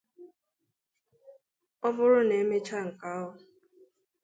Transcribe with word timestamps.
Ọ 1.85 1.87
bụrụ 1.95 2.19
na 2.27 2.35
e 2.41 2.47
mechaa 2.49 2.83
nke 2.87 3.05
ahụ 3.15 3.31